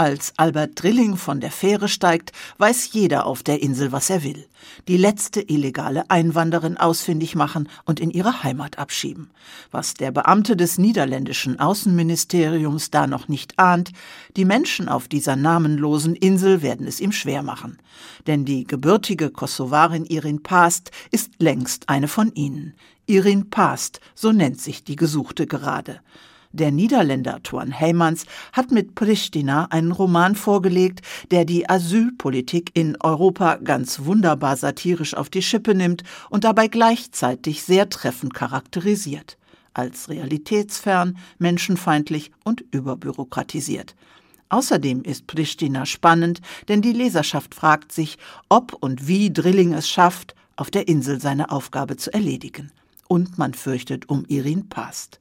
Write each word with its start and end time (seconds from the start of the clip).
Als 0.00 0.32
Albert 0.38 0.82
Drilling 0.82 1.18
von 1.18 1.40
der 1.40 1.50
Fähre 1.50 1.86
steigt, 1.86 2.32
weiß 2.56 2.94
jeder 2.94 3.26
auf 3.26 3.42
der 3.42 3.62
Insel, 3.62 3.92
was 3.92 4.08
er 4.08 4.22
will. 4.22 4.46
Die 4.88 4.96
letzte 4.96 5.42
illegale 5.42 6.08
Einwanderin 6.08 6.78
ausfindig 6.78 7.34
machen 7.34 7.68
und 7.84 8.00
in 8.00 8.10
ihre 8.10 8.42
Heimat 8.42 8.78
abschieben. 8.78 9.28
Was 9.70 9.92
der 9.92 10.10
Beamte 10.10 10.56
des 10.56 10.78
niederländischen 10.78 11.60
Außenministeriums 11.60 12.90
da 12.90 13.06
noch 13.06 13.28
nicht 13.28 13.58
ahnt, 13.58 13.92
die 14.38 14.46
Menschen 14.46 14.88
auf 14.88 15.06
dieser 15.06 15.36
namenlosen 15.36 16.16
Insel 16.16 16.62
werden 16.62 16.86
es 16.86 16.98
ihm 16.98 17.12
schwer 17.12 17.42
machen. 17.42 17.76
Denn 18.26 18.46
die 18.46 18.64
gebürtige 18.64 19.28
Kosovarin 19.28 20.06
Irin 20.06 20.42
Past 20.42 20.92
ist 21.10 21.32
längst 21.40 21.90
eine 21.90 22.08
von 22.08 22.32
ihnen. 22.32 22.72
Irin 23.04 23.50
Past, 23.50 24.00
so 24.14 24.32
nennt 24.32 24.62
sich 24.62 24.82
die 24.82 24.96
Gesuchte 24.96 25.46
gerade. 25.46 26.00
Der 26.52 26.72
Niederländer 26.72 27.40
Tuan 27.44 27.78
Heymans 27.78 28.26
hat 28.52 28.72
mit 28.72 28.96
Pristina 28.96 29.66
einen 29.66 29.92
Roman 29.92 30.34
vorgelegt, 30.34 31.00
der 31.30 31.44
die 31.44 31.68
Asylpolitik 31.68 32.72
in 32.74 32.96
Europa 33.00 33.56
ganz 33.56 34.00
wunderbar 34.00 34.56
satirisch 34.56 35.14
auf 35.14 35.30
die 35.30 35.42
Schippe 35.42 35.76
nimmt 35.76 36.02
und 36.28 36.42
dabei 36.42 36.66
gleichzeitig 36.66 37.62
sehr 37.62 37.88
treffend 37.88 38.34
charakterisiert. 38.34 39.38
Als 39.74 40.08
realitätsfern, 40.08 41.18
menschenfeindlich 41.38 42.32
und 42.42 42.64
überbürokratisiert. 42.72 43.94
Außerdem 44.48 45.02
ist 45.04 45.28
Pristina 45.28 45.86
spannend, 45.86 46.40
denn 46.68 46.82
die 46.82 46.92
Leserschaft 46.92 47.54
fragt 47.54 47.92
sich, 47.92 48.18
ob 48.48 48.72
und 48.72 49.06
wie 49.06 49.32
Drilling 49.32 49.72
es 49.72 49.88
schafft, 49.88 50.34
auf 50.56 50.72
der 50.72 50.88
Insel 50.88 51.20
seine 51.20 51.52
Aufgabe 51.52 51.96
zu 51.96 52.12
erledigen. 52.12 52.72
Und 53.06 53.38
man 53.38 53.54
fürchtet 53.54 54.08
um 54.08 54.24
Irin 54.26 54.68
Past. 54.68 55.19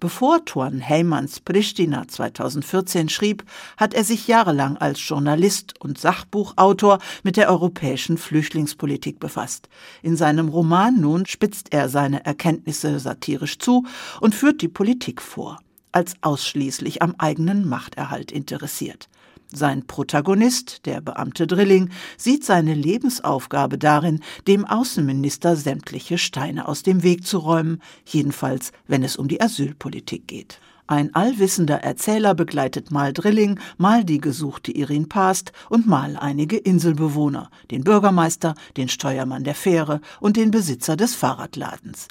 Bevor 0.00 0.44
Tuan 0.44 0.88
Heymans 0.88 1.40
Pristina 1.40 2.06
2014 2.06 3.08
schrieb, 3.08 3.42
hat 3.76 3.94
er 3.94 4.04
sich 4.04 4.28
jahrelang 4.28 4.76
als 4.76 5.06
Journalist 5.06 5.74
und 5.80 5.98
Sachbuchautor 5.98 7.00
mit 7.24 7.36
der 7.36 7.50
europäischen 7.50 8.16
Flüchtlingspolitik 8.16 9.18
befasst. 9.18 9.68
In 10.02 10.16
seinem 10.16 10.50
Roman 10.50 11.00
nun 11.00 11.26
spitzt 11.26 11.72
er 11.72 11.88
seine 11.88 12.24
Erkenntnisse 12.24 13.00
satirisch 13.00 13.58
zu 13.58 13.86
und 14.20 14.36
führt 14.36 14.62
die 14.62 14.68
Politik 14.68 15.20
vor, 15.20 15.58
als 15.90 16.14
ausschließlich 16.20 17.02
am 17.02 17.16
eigenen 17.18 17.68
Machterhalt 17.68 18.30
interessiert. 18.30 19.08
Sein 19.52 19.86
Protagonist, 19.86 20.84
der 20.84 21.00
Beamte 21.00 21.46
Drilling, 21.46 21.88
sieht 22.18 22.44
seine 22.44 22.74
Lebensaufgabe 22.74 23.78
darin, 23.78 24.20
dem 24.46 24.66
Außenminister 24.66 25.56
sämtliche 25.56 26.18
Steine 26.18 26.68
aus 26.68 26.82
dem 26.82 27.02
Weg 27.02 27.26
zu 27.26 27.38
räumen, 27.38 27.80
jedenfalls 28.04 28.72
wenn 28.86 29.02
es 29.02 29.16
um 29.16 29.26
die 29.26 29.40
Asylpolitik 29.40 30.28
geht. 30.28 30.60
Ein 30.86 31.14
allwissender 31.14 31.82
Erzähler 31.82 32.34
begleitet 32.34 32.90
mal 32.90 33.12
Drilling, 33.12 33.58
mal 33.76 34.04
die 34.04 34.20
gesuchte 34.20 34.72
Irin 34.72 35.08
Past 35.08 35.52
und 35.68 35.86
mal 35.86 36.16
einige 36.16 36.56
Inselbewohner, 36.56 37.50
den 37.70 37.84
Bürgermeister, 37.84 38.54
den 38.76 38.88
Steuermann 38.88 39.44
der 39.44 39.54
Fähre 39.54 40.00
und 40.20 40.36
den 40.36 40.50
Besitzer 40.50 40.96
des 40.96 41.14
Fahrradladens. 41.14 42.08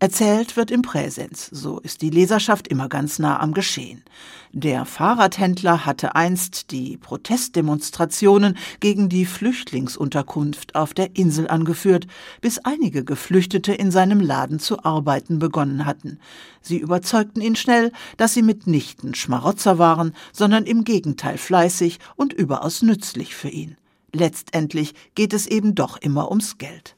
Erzählt 0.00 0.56
wird 0.56 0.70
im 0.70 0.82
Präsens, 0.82 1.48
so 1.50 1.80
ist 1.80 2.02
die 2.02 2.10
Leserschaft 2.10 2.68
immer 2.68 2.88
ganz 2.88 3.18
nah 3.18 3.40
am 3.40 3.52
Geschehen. 3.52 4.04
Der 4.52 4.84
Fahrradhändler 4.84 5.86
hatte 5.86 6.14
einst 6.14 6.70
die 6.70 6.96
Protestdemonstrationen 6.96 8.56
gegen 8.78 9.08
die 9.08 9.26
Flüchtlingsunterkunft 9.26 10.76
auf 10.76 10.94
der 10.94 11.16
Insel 11.16 11.48
angeführt, 11.48 12.06
bis 12.40 12.60
einige 12.60 13.04
Geflüchtete 13.04 13.72
in 13.72 13.90
seinem 13.90 14.20
Laden 14.20 14.60
zu 14.60 14.84
arbeiten 14.84 15.40
begonnen 15.40 15.84
hatten. 15.84 16.20
Sie 16.62 16.78
überzeugten 16.78 17.40
ihn 17.40 17.56
schnell, 17.56 17.90
dass 18.16 18.34
sie 18.34 18.42
mitnichten 18.42 19.16
Schmarotzer 19.16 19.78
waren, 19.78 20.14
sondern 20.32 20.62
im 20.64 20.84
Gegenteil 20.84 21.38
fleißig 21.38 21.98
und 22.14 22.32
überaus 22.32 22.82
nützlich 22.82 23.34
für 23.34 23.48
ihn. 23.48 23.76
Letztendlich 24.12 24.94
geht 25.16 25.32
es 25.32 25.48
eben 25.48 25.74
doch 25.74 25.96
immer 25.96 26.30
ums 26.30 26.56
Geld. 26.56 26.97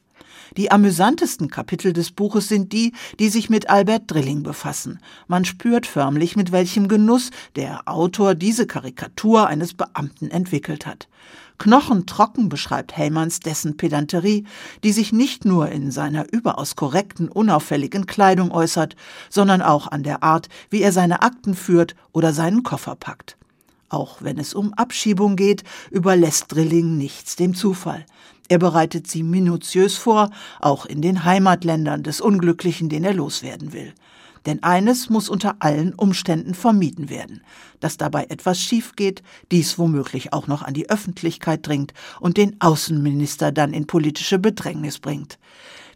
Die 0.57 0.69
amüsantesten 0.69 1.49
Kapitel 1.49 1.93
des 1.93 2.11
Buches 2.11 2.49
sind 2.49 2.73
die, 2.73 2.93
die 3.19 3.29
sich 3.29 3.49
mit 3.49 3.69
Albert 3.69 4.11
Drilling 4.11 4.43
befassen. 4.43 4.99
Man 5.27 5.45
spürt 5.45 5.87
förmlich, 5.87 6.35
mit 6.35 6.51
welchem 6.51 6.89
Genuss 6.89 7.31
der 7.55 7.87
Autor 7.87 8.35
diese 8.35 8.67
Karikatur 8.67 9.47
eines 9.47 9.73
Beamten 9.73 10.29
entwickelt 10.29 10.85
hat. 10.85 11.07
Knochentrocken 11.57 12.49
beschreibt 12.49 12.97
Heymanns 12.97 13.39
dessen 13.39 13.77
Pedanterie, 13.77 14.45
die 14.83 14.91
sich 14.91 15.13
nicht 15.13 15.45
nur 15.45 15.69
in 15.69 15.91
seiner 15.91 16.25
überaus 16.33 16.75
korrekten, 16.75 17.29
unauffälligen 17.29 18.05
Kleidung 18.05 18.51
äußert, 18.51 18.95
sondern 19.29 19.61
auch 19.61 19.87
an 19.87 20.03
der 20.03 20.23
Art, 20.23 20.49
wie 20.69 20.81
er 20.81 20.91
seine 20.91 21.21
Akten 21.21 21.53
führt 21.53 21.95
oder 22.11 22.33
seinen 22.33 22.63
Koffer 22.63 22.95
packt. 22.95 23.37
Auch 23.91 24.21
wenn 24.21 24.37
es 24.37 24.53
um 24.53 24.73
Abschiebung 24.73 25.35
geht, 25.35 25.65
überlässt 25.91 26.45
Drilling 26.47 26.97
nichts 26.97 27.35
dem 27.35 27.53
Zufall. 27.53 28.05
Er 28.47 28.57
bereitet 28.57 29.07
sie 29.07 29.21
minutiös 29.21 29.97
vor, 29.97 30.29
auch 30.61 30.85
in 30.85 31.01
den 31.01 31.25
Heimatländern 31.25 32.01
des 32.01 32.21
Unglücklichen, 32.21 32.87
den 32.87 33.03
er 33.03 33.13
loswerden 33.13 33.73
will. 33.73 33.93
Denn 34.45 34.63
eines 34.63 35.09
muss 35.09 35.27
unter 35.27 35.57
allen 35.59 35.93
Umständen 35.93 36.53
vermieden 36.53 37.09
werden, 37.09 37.43
dass 37.81 37.97
dabei 37.97 38.27
etwas 38.29 38.61
schief 38.61 38.95
geht, 38.95 39.23
dies 39.51 39.77
womöglich 39.77 40.31
auch 40.31 40.47
noch 40.47 40.61
an 40.61 40.73
die 40.73 40.89
Öffentlichkeit 40.89 41.67
dringt 41.67 41.93
und 42.21 42.37
den 42.37 42.59
Außenminister 42.61 43.51
dann 43.51 43.73
in 43.73 43.87
politische 43.87 44.39
Bedrängnis 44.39 44.99
bringt. 44.99 45.37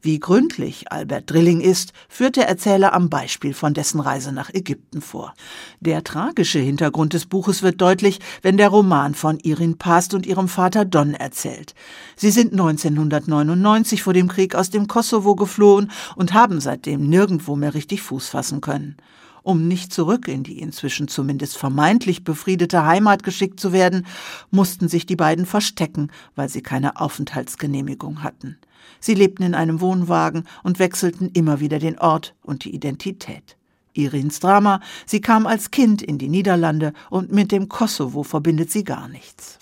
Wie 0.06 0.20
gründlich 0.20 0.92
Albert 0.92 1.32
Drilling 1.32 1.62
ist, 1.62 1.92
führt 2.08 2.36
der 2.36 2.48
Erzähler 2.48 2.94
am 2.94 3.10
Beispiel 3.10 3.56
von 3.56 3.74
dessen 3.74 4.00
Reise 4.00 4.32
nach 4.32 4.54
Ägypten 4.54 5.02
vor. 5.02 5.34
Der 5.80 6.04
tragische 6.04 6.60
Hintergrund 6.60 7.14
des 7.14 7.26
Buches 7.26 7.64
wird 7.64 7.82
deutlich, 7.82 8.20
wenn 8.44 8.58
der 8.58 8.70
Roman 8.70 9.16
von 9.16 9.40
Irin 9.40 9.80
Past 9.80 10.14
und 10.14 10.28
ihrem 10.28 10.48
Vater 10.48 10.86
Don 10.86 11.16
erzählt. 11.16 11.74
Sie 12.16 12.30
sind 12.30 12.52
1999 12.52 14.04
vor 14.04 14.14
dem 14.14 14.28
Krieg 14.28 14.54
aus 14.54 14.70
dem 14.70 14.88
Kosovo 14.88 15.34
geflohen 15.34 15.90
und 16.16 16.36
haben 16.36 16.62
seitdem 16.62 17.10
nirgendwo 17.10 17.56
mehr 17.56 17.74
richtig 17.74 18.04
Fuß 18.04 18.30
fassen 18.30 18.62
können. 18.62 18.98
Um 19.46 19.68
nicht 19.68 19.94
zurück 19.94 20.28
in 20.28 20.42
die 20.42 20.60
inzwischen 20.60 21.08
zumindest 21.08 21.56
vermeintlich 21.56 22.24
befriedete 22.24 22.84
Heimat 22.84 23.22
geschickt 23.22 23.60
zu 23.60 23.74
werden, 23.74 24.08
mussten 24.50 24.88
sich 24.88 25.06
die 25.06 25.16
beiden 25.16 25.46
verstecken, 25.46 26.10
weil 26.36 26.50
sie 26.50 26.64
keine 26.64 27.00
Aufenthaltsgenehmigung 27.00 28.24
hatten. 28.24 28.58
Sie 29.00 29.14
lebten 29.14 29.44
in 29.44 29.54
einem 29.54 29.82
Wohnwagen 29.82 30.46
und 30.64 30.80
wechselten 30.80 31.30
immer 31.30 31.60
wieder 31.60 31.78
den 31.78 32.00
Ort 32.00 32.34
und 32.42 32.66
die 32.66 32.74
Identität. 32.74 33.56
Irins 33.94 34.40
Drama, 34.40 34.80
sie 35.06 35.22
kam 35.22 35.46
als 35.46 35.70
Kind 35.70 36.02
in 36.02 36.18
die 36.18 36.28
Niederlande 36.28 36.92
und 37.12 37.32
mit 37.32 37.52
dem 37.52 37.70
Kosovo 37.70 38.24
verbindet 38.24 38.72
sie 38.72 38.84
gar 38.84 39.08
nichts. 39.08 39.60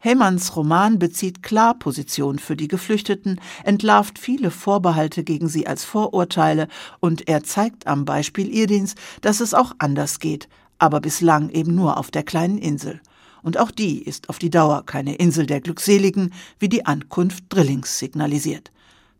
Heymanns 0.00 0.54
Roman 0.54 1.00
bezieht 1.00 1.42
klar 1.42 1.76
Position 1.76 2.38
für 2.38 2.54
die 2.54 2.68
Geflüchteten, 2.68 3.40
entlarvt 3.64 4.20
viele 4.20 4.52
Vorbehalte 4.52 5.24
gegen 5.24 5.48
sie 5.48 5.66
als 5.66 5.84
Vorurteile 5.84 6.68
und 7.00 7.26
er 7.26 7.42
zeigt 7.42 7.88
am 7.88 8.04
Beispiel 8.04 8.48
Irdins, 8.54 8.94
dass 9.22 9.40
es 9.40 9.54
auch 9.54 9.72
anders 9.78 10.20
geht, 10.20 10.48
aber 10.78 11.00
bislang 11.00 11.50
eben 11.50 11.74
nur 11.74 11.96
auf 11.96 12.12
der 12.12 12.22
kleinen 12.22 12.58
Insel. 12.58 13.00
Und 13.42 13.58
auch 13.58 13.72
die 13.72 14.00
ist 14.00 14.28
auf 14.28 14.38
die 14.38 14.50
Dauer 14.50 14.86
keine 14.86 15.16
Insel 15.16 15.46
der 15.46 15.60
Glückseligen, 15.60 16.32
wie 16.60 16.68
die 16.68 16.86
Ankunft 16.86 17.44
Drillings 17.48 17.98
signalisiert. 17.98 18.70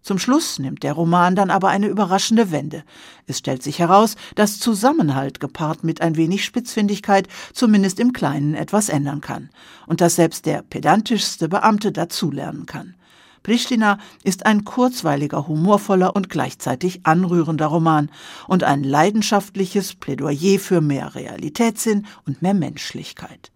Zum 0.03 0.19
Schluss 0.19 0.59
nimmt 0.59 0.83
der 0.83 0.93
Roman 0.93 1.37
dann 1.37 1.51
aber 1.51 1.69
eine 1.69 1.89
überraschende 1.89 2.51
Wende. 2.51 2.85
Es 3.27 3.39
stellt 3.39 3.63
sich 3.63 3.79
heraus, 3.79 4.17
dass 4.37 4.59
Zusammenhalt 4.59 5.41
gepaart 5.41 5.85
mit 5.85 6.01
ein 6.01 6.17
wenig 6.17 6.45
Spitzfindigkeit 6.45 7.29
zumindest 7.53 8.01
im 8.01 8.13
Kleinen 8.13 8.55
etwas 8.55 8.89
ändern 8.89 9.21
kann 9.21 9.51
und 9.87 10.01
dass 10.01 10.17
selbst 10.17 10.47
der 10.47 10.63
pedantischste 10.63 11.49
Beamte 11.49 11.93
dazulernen 11.93 12.67
kann. 12.67 12.95
Pristina 13.43 13.99
ist 14.25 14.47
ein 14.47 14.65
kurzweiliger, 14.65 15.47
humorvoller 15.47 16.15
und 16.15 16.29
gleichzeitig 16.29 17.07
anrührender 17.07 17.67
Roman 17.67 18.11
und 18.47 18.65
ein 18.65 18.85
leidenschaftliches 18.85 19.95
Plädoyer 19.95 20.59
für 20.59 20.81
mehr 20.81 21.15
Realitätssinn 21.15 22.07
und 22.27 22.43
mehr 22.43 22.55
Menschlichkeit. 22.55 23.51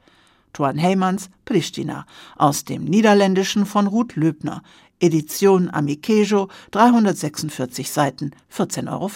Tuan 0.52 0.80
Heymans, 0.80 1.30
Pristina, 1.44 2.06
aus 2.36 2.64
dem 2.64 2.84
Niederländischen 2.84 3.66
von 3.66 3.86
Ruth 3.86 4.16
Löbner, 4.16 4.62
Edition 5.00 5.68
Amikejo, 5.72 6.48
346 6.70 7.90
Seiten, 7.90 8.32
14,50 8.54 8.88
Euro. 8.90 9.10